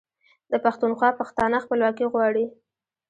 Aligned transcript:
د 0.51 0.53
پښتونخوا 0.65 1.09
پښتانه 1.19 1.57
خپلواکي 1.65 2.05
غواړي. 2.13 2.45